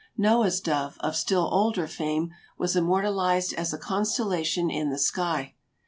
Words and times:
Noah's 0.17 0.59
dove, 0.61 0.97
of 1.01 1.15
still 1.15 1.47
older 1.53 1.85
fame, 1.85 2.31
was 2.57 2.75
immortalized 2.75 3.53
as 3.53 3.71
a 3.71 3.77
constellation 3.77 4.71
in 4.71 4.89
the 4.89 4.97
sky. 4.97 5.53